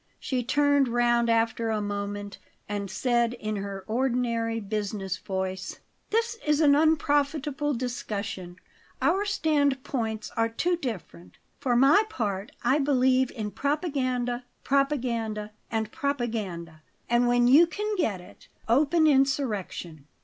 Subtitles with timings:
[0.19, 6.59] She turned round after a moment and said in her ordinary business voice: "This is
[6.59, 8.55] an unprofitable discussion.
[8.99, 11.37] Our standpoints are too different.
[11.59, 18.19] For my part, I believe in propaganda, propaganda, and propaganda; and when you can get
[18.19, 20.07] it, open insurrection."